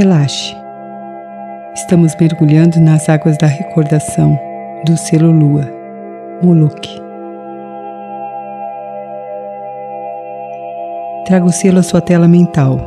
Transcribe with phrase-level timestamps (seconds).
[0.00, 0.56] Relaxe.
[1.74, 4.40] Estamos mergulhando nas águas da recordação
[4.86, 5.70] do selo Lua,
[6.42, 6.88] Moloch.
[11.26, 12.80] Traga o selo à sua tela mental.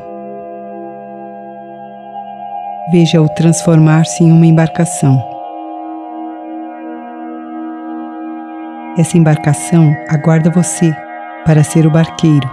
[2.89, 5.23] Veja-o transformar-se em uma embarcação.
[8.97, 10.91] Essa embarcação aguarda você
[11.45, 12.49] para ser o barqueiro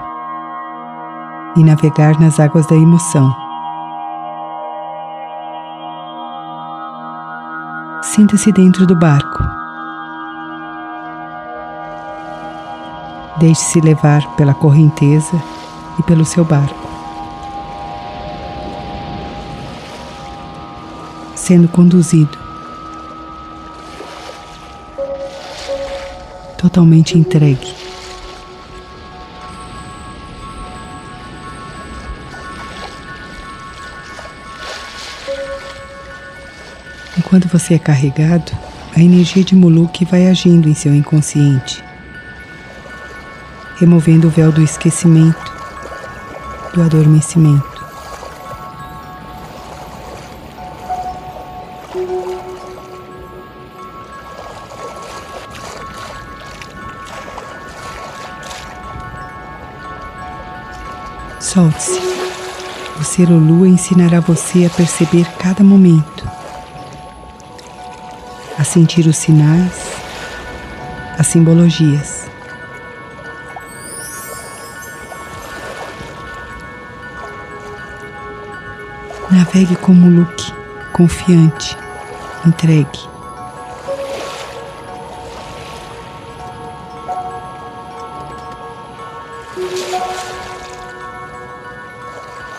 [1.56, 3.49] e navegar nas águas da emoção.
[8.14, 9.40] Sinta-se dentro do barco.
[13.38, 15.40] Deixe-se levar pela correnteza
[15.96, 16.90] e pelo seu barco.
[21.36, 22.36] Sendo conduzido.
[26.58, 27.79] Totalmente entregue.
[37.30, 38.50] Enquanto você é carregado,
[38.92, 41.80] a energia de Moloch vai agindo em seu inconsciente,
[43.78, 45.38] removendo o véu do esquecimento,
[46.74, 47.64] do adormecimento.
[61.38, 62.00] Solte-se.
[62.98, 66.39] O ser Lua ensinará você a perceber cada momento
[68.70, 69.72] sentir os sinais,
[71.18, 72.26] as simbologias.
[79.28, 80.52] Navegue como Luke,
[80.92, 81.76] confiante,
[82.46, 83.00] entregue.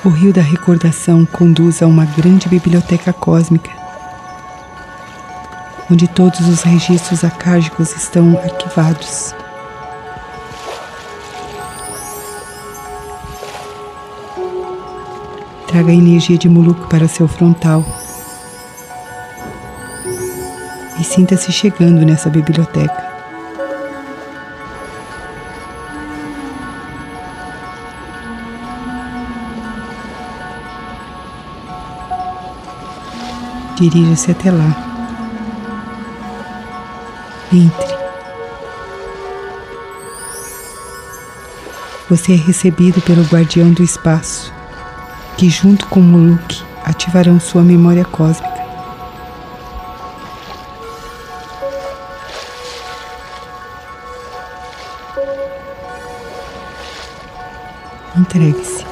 [0.04, 3.81] O rio da recordação conduz a uma grande biblioteca cósmica
[5.92, 9.36] onde todos os registros acágicos estão arquivados.
[15.68, 17.86] Traga a energia de Muluco para seu frontal
[21.00, 23.12] e sinta-se chegando nessa biblioteca.
[33.78, 34.91] Dirija-se até lá.
[37.54, 37.92] Entre.
[42.10, 44.54] Você é recebido pelo guardião do espaço,
[45.38, 48.50] que junto com Muluk ativarão sua memória cósmica.
[58.18, 58.86] Entregue-se.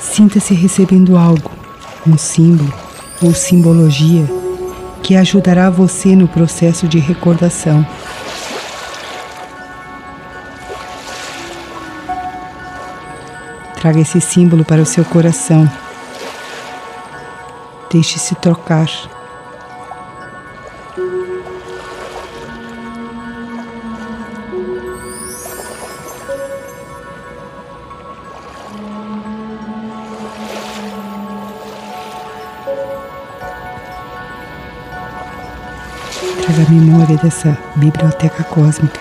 [0.00, 1.51] Sinta-se recebendo algo
[2.06, 2.72] um símbolo
[3.22, 4.26] ou simbologia
[5.02, 7.86] que ajudará você no processo de recordação.
[13.80, 15.68] Traga esse símbolo para o seu coração.
[17.90, 18.88] Deixe-se trocar.
[37.02, 39.00] Memória dessa biblioteca cósmica.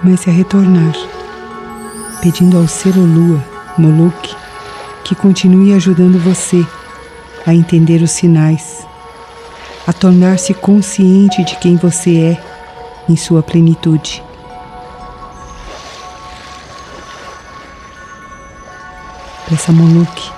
[0.00, 0.92] Comece a retornar,
[2.20, 3.42] pedindo ao selo Lua,
[3.78, 4.43] Moloch,
[5.04, 6.66] que continue ajudando você
[7.46, 8.86] a entender os sinais,
[9.86, 12.44] a tornar-se consciente de quem você é
[13.08, 14.22] em sua plenitude.
[19.48, 20.32] Peça a Moloch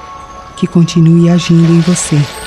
[0.56, 2.45] que continue agindo em você.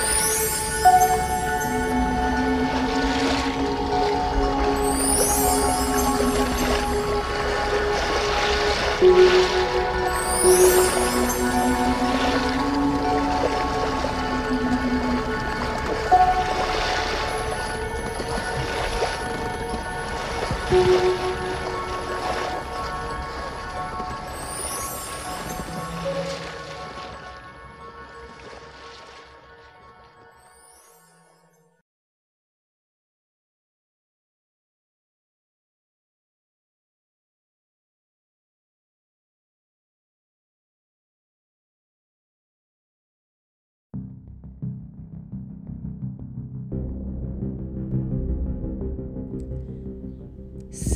[20.85, 21.18] you.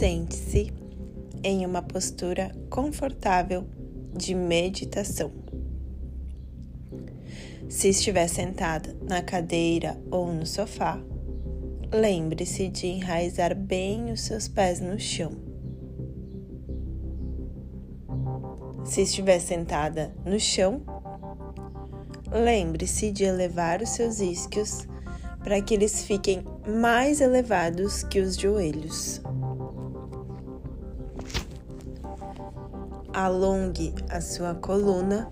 [0.04, 0.70] Sente-se
[1.46, 3.66] em uma postura confortável
[4.14, 5.32] de meditação.
[7.70, 11.02] Se estiver sentada na cadeira ou no sofá,
[11.90, 15.32] lembre-se de enraizar bem os seus pés no chão.
[18.84, 20.82] Se estiver sentada no chão,
[22.30, 24.86] lembre-se de elevar os seus isquios
[25.42, 29.22] para que eles fiquem mais elevados que os joelhos.
[33.14, 35.30] Alongue a sua coluna,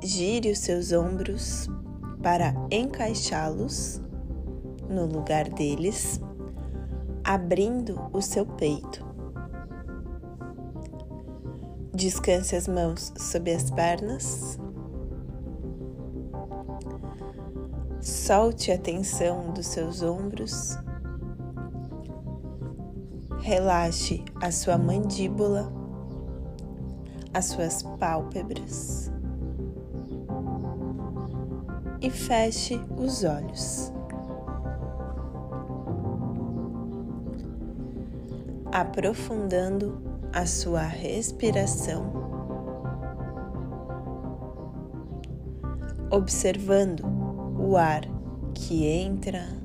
[0.00, 1.68] gire os seus ombros
[2.22, 4.00] para encaixá-los
[4.88, 6.20] no lugar deles,
[7.24, 9.04] abrindo o seu peito.
[11.92, 14.60] Descanse as mãos sob as pernas.
[18.00, 20.78] Solte a tensão dos seus ombros.
[23.50, 25.72] Relaxe a sua mandíbula,
[27.34, 29.10] as suas pálpebras
[32.00, 33.92] e feche os olhos.
[38.70, 40.00] Aprofundando
[40.32, 42.04] a sua respiração,
[46.08, 47.02] observando
[47.58, 48.02] o ar
[48.54, 49.59] que entra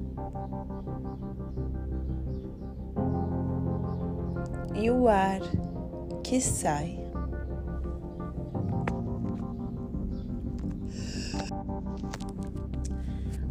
[4.85, 5.39] e o ar
[6.23, 6.99] que sai.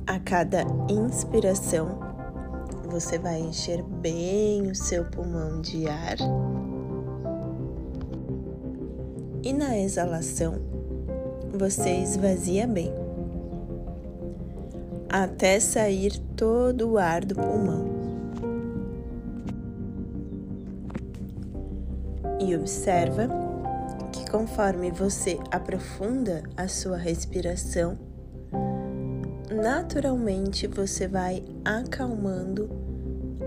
[0.06, 1.98] A cada inspiração,
[2.88, 6.18] você vai encher bem o seu pulmão de ar
[9.42, 10.54] e na exalação
[11.52, 12.92] você esvazia bem,
[15.08, 17.93] até sair todo o ar do pulmão.
[22.46, 23.26] E observa
[24.12, 27.98] que conforme você aprofunda a sua respiração,
[29.50, 32.68] naturalmente você vai acalmando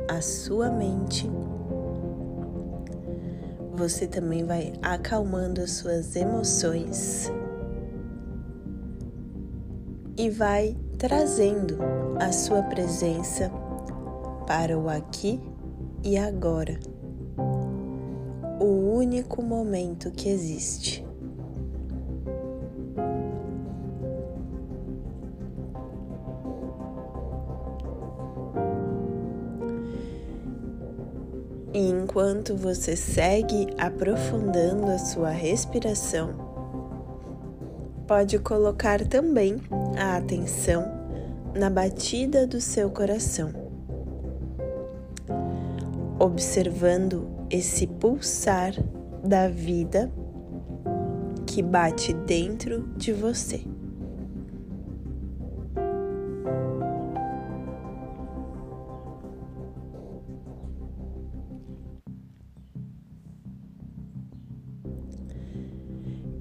[0.10, 1.30] a sua mente.
[3.76, 7.32] Você também vai acalmando as suas emoções.
[10.18, 11.78] E vai trazendo
[12.20, 13.52] a sua presença
[14.48, 15.40] para o aqui
[16.04, 16.80] e agora,
[18.98, 21.06] único momento que existe.
[31.74, 36.34] E enquanto você segue aprofundando a sua respiração,
[38.08, 39.62] pode colocar também
[39.96, 40.84] a atenção
[41.54, 43.67] na batida do seu coração,
[46.20, 48.74] observando esse pulsar
[49.24, 50.12] da vida
[51.46, 53.62] que bate dentro de você.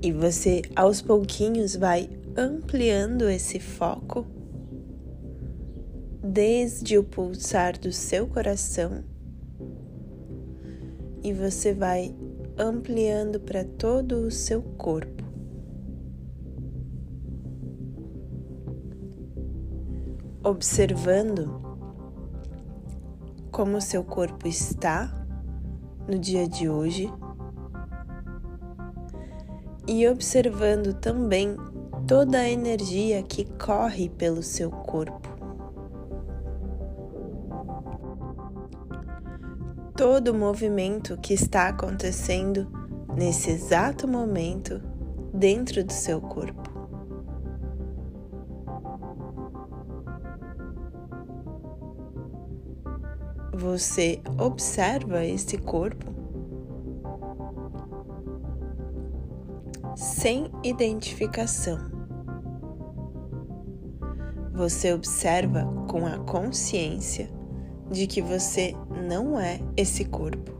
[0.02, 4.26] E você aos pouquinhos vai ampliando esse foco
[6.22, 9.02] desde o pulsar do seu coração
[11.26, 12.14] e você vai
[12.56, 15.24] ampliando para todo o seu corpo.
[20.44, 21.60] Observando
[23.50, 25.12] como o seu corpo está
[26.06, 27.12] no dia de hoje
[29.88, 31.56] e observando também
[32.06, 35.35] toda a energia que corre pelo seu corpo.
[39.96, 42.70] Todo o movimento que está acontecendo
[43.16, 44.82] nesse exato momento
[45.32, 46.70] dentro do seu corpo.
[53.54, 56.14] Você observa esse corpo
[59.96, 61.78] sem identificação.
[64.52, 67.35] Você observa com a consciência
[67.90, 68.74] de que você
[69.06, 70.52] não é esse corpo.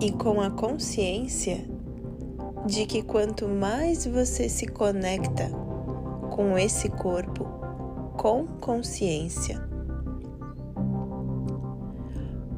[0.00, 1.64] E com a consciência
[2.66, 5.50] de que quanto mais você se conecta
[6.30, 7.44] com esse corpo
[8.18, 9.60] com consciência,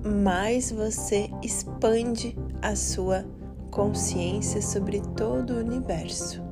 [0.02, 3.24] mais você expande a sua
[3.70, 6.49] consciência sobre todo o universo.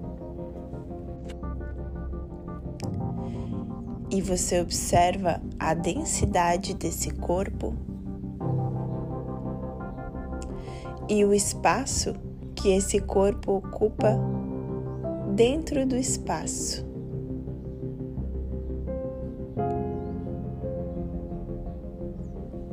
[4.11, 7.75] E você observa a densidade desse corpo
[11.09, 12.15] e o espaço
[12.55, 14.19] que esse corpo ocupa
[15.35, 16.87] dentro do espaço.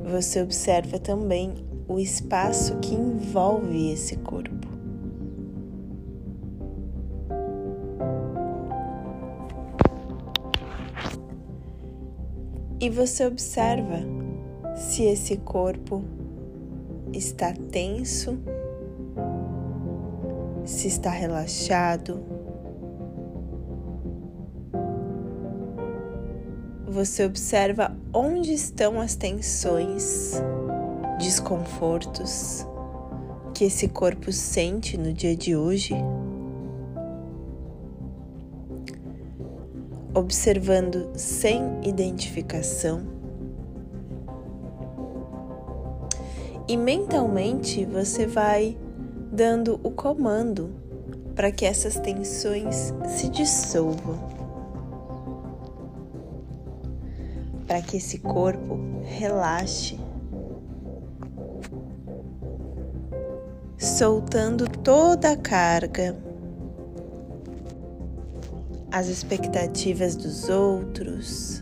[0.03, 1.53] Você observa também
[1.87, 4.54] o espaço que envolve esse corpo.
[12.85, 13.97] E você observa
[14.75, 16.03] se esse corpo
[17.11, 18.37] está tenso,
[20.63, 22.23] se está relaxado.
[26.85, 30.33] Você observa onde estão as tensões,
[31.17, 32.67] desconfortos
[33.55, 35.95] que esse corpo sente no dia de hoje.
[40.15, 43.15] Observando sem identificação.
[46.67, 48.77] e mentalmente você vai
[49.31, 50.73] dando o comando
[51.35, 54.17] para que essas tensões se dissolvam,
[57.67, 59.99] para que esse corpo relaxe,
[63.77, 66.15] soltando toda a carga,
[68.95, 71.61] as expectativas dos outros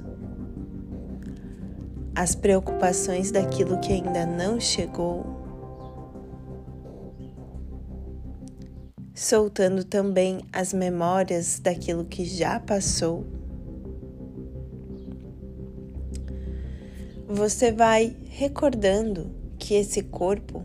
[2.13, 5.25] as preocupações daquilo que ainda não chegou,
[9.15, 13.25] soltando também as memórias daquilo que já passou.
[17.27, 20.63] Você vai recordando que esse corpo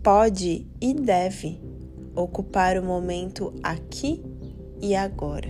[0.00, 1.60] pode e deve
[2.14, 4.22] ocupar o momento aqui
[4.84, 5.48] e agora.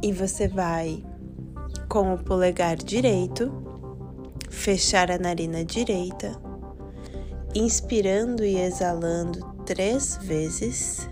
[0.00, 1.04] E você vai
[1.88, 3.50] com o polegar direito
[4.48, 6.40] fechar a narina direita,
[7.56, 11.10] inspirando e exalando três vezes.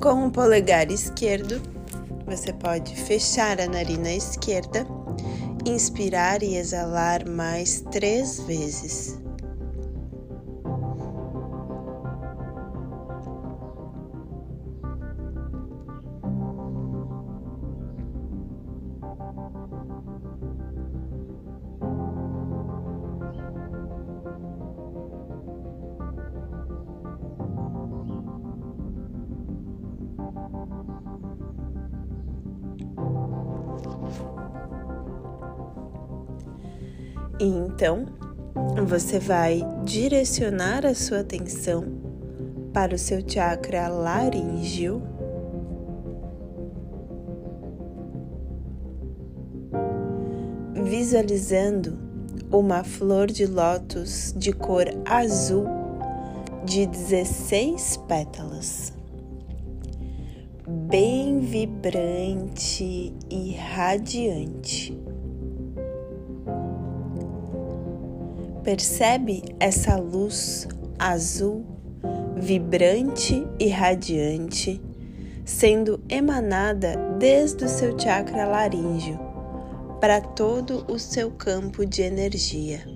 [0.00, 1.60] Com o polegar esquerdo,
[2.24, 4.86] você pode fechar a narina esquerda,
[5.66, 9.19] inspirar e exalar mais três vezes.
[37.80, 38.04] Então
[38.86, 41.82] você vai direcionar a sua atenção
[42.74, 45.02] para o seu chakra laríngeo.
[50.74, 51.98] Visualizando
[52.52, 55.64] uma flor de lótus de cor azul
[56.66, 58.92] de 16 pétalas,
[60.68, 65.09] bem vibrante e radiante.
[68.70, 71.64] Percebe essa luz azul,
[72.36, 74.80] vibrante e radiante,
[75.44, 79.18] sendo emanada desde o seu chakra laríngeo
[80.00, 82.86] para todo o seu campo de energia.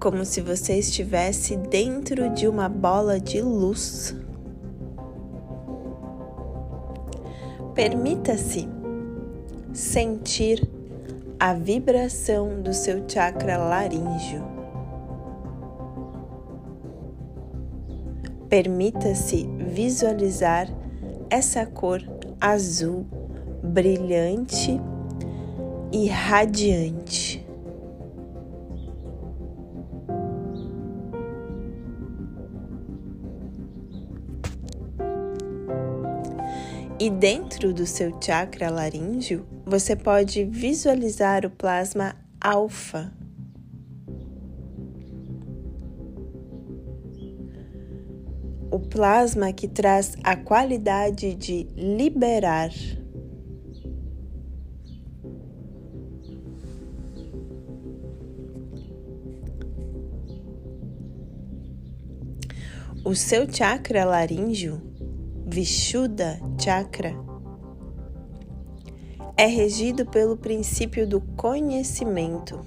[0.00, 4.16] Como se você estivesse dentro de uma bola de luz.
[7.72, 8.68] Permita-se
[9.72, 10.79] sentir
[11.40, 14.44] a vibração do seu chakra laríngeo.
[18.46, 20.68] Permita-se visualizar
[21.30, 22.02] essa cor
[22.38, 23.06] azul
[23.62, 24.78] brilhante
[25.90, 27.39] e radiante.
[37.02, 43.10] E dentro do seu chakra laríngeo, você pode visualizar o plasma alfa.
[48.70, 52.68] O plasma que traz a qualidade de liberar.
[63.02, 64.89] O seu chakra laríngeo,
[65.52, 67.12] Vishuddha Chakra,
[69.36, 72.60] é regido pelo princípio do conhecimento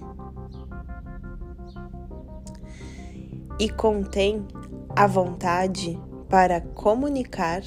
[3.58, 4.46] e contém
[4.94, 5.98] a vontade
[6.28, 7.62] para comunicar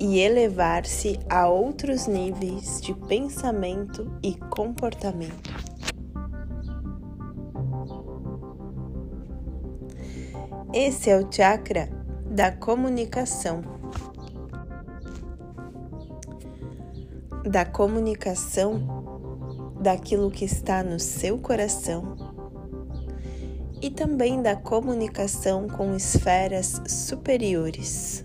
[0.00, 5.52] e elevar-se a outros níveis de pensamento e comportamento.
[10.72, 11.90] Esse é o chakra
[12.24, 13.71] da comunicação.
[17.44, 22.32] Da comunicação daquilo que está no seu coração
[23.82, 28.24] e também da comunicação com esferas superiores.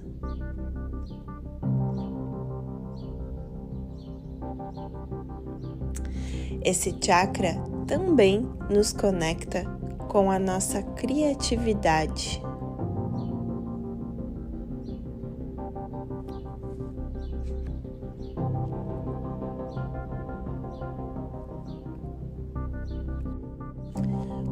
[6.64, 7.56] Esse chakra
[7.88, 9.64] também nos conecta
[10.08, 12.40] com a nossa criatividade.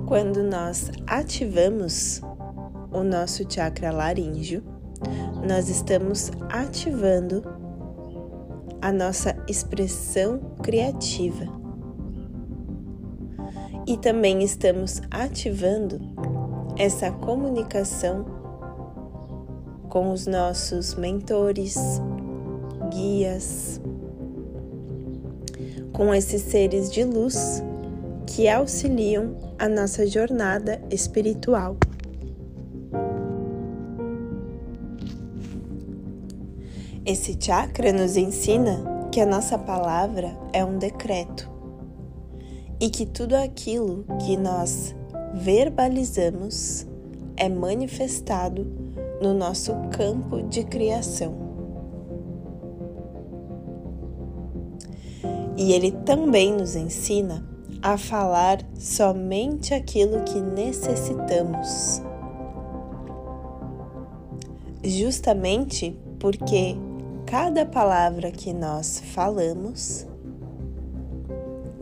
[0.07, 2.21] Quando nós ativamos
[2.91, 4.61] o nosso chakra laríngeo,
[5.47, 7.41] nós estamos ativando
[8.83, 11.45] a nossa expressão criativa.
[13.87, 15.99] E também estamos ativando
[16.77, 18.25] essa comunicação
[19.89, 21.75] com os nossos mentores,
[22.91, 23.81] guias,
[25.91, 27.63] com esses seres de luz
[28.27, 31.77] que auxiliam a nossa jornada espiritual.
[37.05, 41.49] Esse chakra nos ensina que a nossa palavra é um decreto
[42.79, 44.95] e que tudo aquilo que nós
[45.33, 46.85] verbalizamos
[47.37, 48.65] é manifestado
[49.21, 51.45] no nosso campo de criação.
[55.57, 62.01] E ele também nos ensina a falar somente aquilo que necessitamos.
[64.83, 66.77] Justamente porque
[67.25, 70.07] cada palavra que nós falamos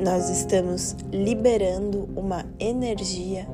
[0.03, 3.47] nós estamos liberando uma energia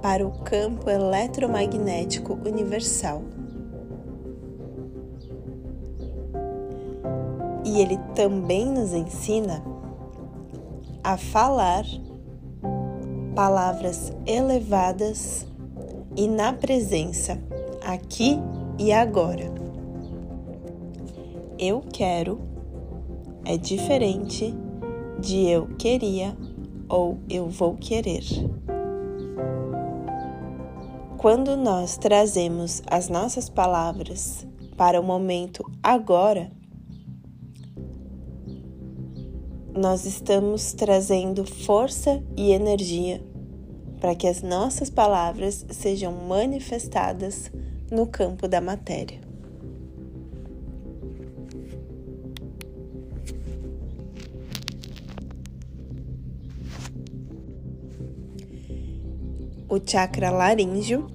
[0.00, 3.22] para o campo eletromagnético universal.
[7.64, 9.64] E ele também nos ensina
[11.04, 11.84] a falar
[13.36, 15.46] palavras elevadas
[16.16, 17.38] e na presença,
[17.84, 18.40] aqui
[18.78, 19.52] e agora.
[21.58, 22.40] Eu quero
[23.44, 24.54] é diferente
[25.20, 26.34] de eu queria
[26.88, 28.24] ou eu vou querer.
[31.18, 36.50] Quando nós trazemos as nossas palavras para o momento agora,
[39.76, 43.20] nós estamos trazendo força e energia
[44.00, 47.50] para que as nossas palavras sejam manifestadas
[47.90, 49.20] no campo da matéria.
[59.68, 61.08] O chakra laríngeo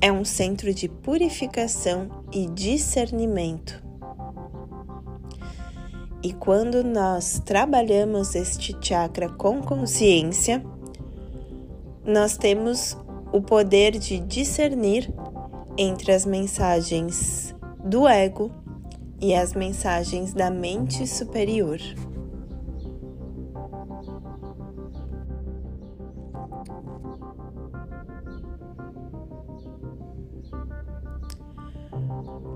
[0.00, 3.87] é um centro de purificação e discernimento.
[6.28, 10.62] E quando nós trabalhamos este chakra com consciência,
[12.04, 12.94] nós temos
[13.32, 15.10] o poder de discernir
[15.78, 18.50] entre as mensagens do ego
[19.18, 21.78] e as mensagens da mente superior.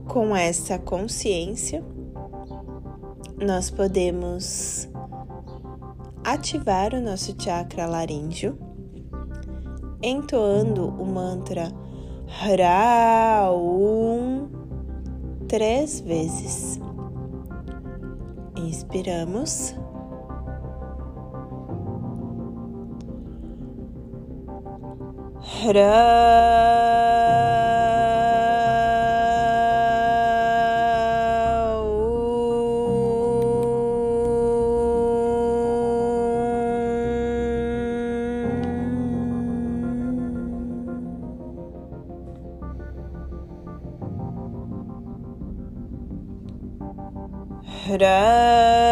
[0.06, 1.82] Com essa consciência,
[3.42, 4.88] nós podemos
[6.24, 8.59] ativar o nosso chakra laríngeo,
[10.02, 11.72] entoando o mantra
[12.28, 14.48] Raum
[15.48, 16.81] três vezes.
[18.57, 19.74] Inspiramos.
[25.64, 26.71] Ra
[47.92, 48.91] today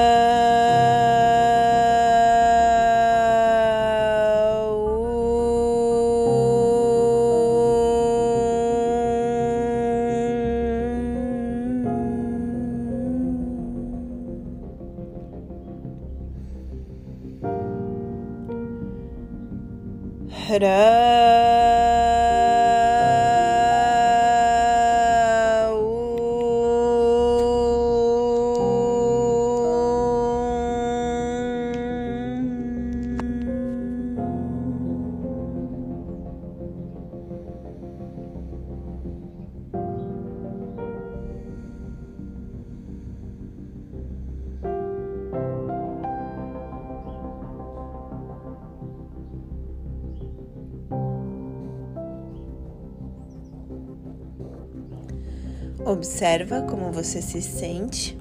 [55.91, 58.17] Observa como você se sente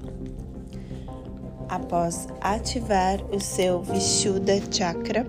[1.68, 5.24] após ativar o seu Vishuddha Chakra.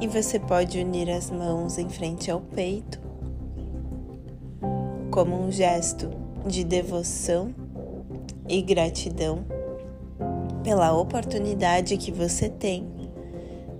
[0.00, 2.98] E você pode unir as mãos em frente ao peito,
[5.10, 6.08] como um gesto
[6.46, 7.54] de devoção
[8.48, 9.44] e gratidão
[10.64, 12.88] pela oportunidade que você tem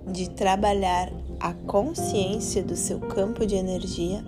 [0.05, 4.23] de trabalhar a consciência do seu campo de energia,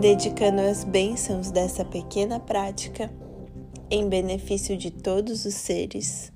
[0.00, 3.10] dedicando as bênçãos dessa pequena prática
[3.90, 6.32] em benefício de todos os seres,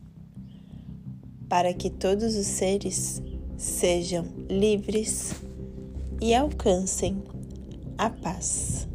[1.49, 3.21] para que todos os seres
[3.57, 5.35] sejam livres
[6.21, 7.23] e alcancem
[7.97, 8.87] a paz.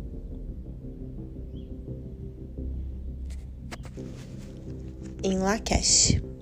[5.21, 6.32] Em Lakesh.